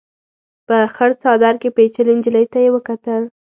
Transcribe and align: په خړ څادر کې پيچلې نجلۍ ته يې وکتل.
په 0.67 0.77
خړ 0.95 1.09
څادر 1.21 1.53
کې 1.61 1.69
پيچلې 1.77 2.13
نجلۍ 2.19 2.45
ته 2.51 2.57
يې 2.63 2.69
وکتل. 2.75 3.23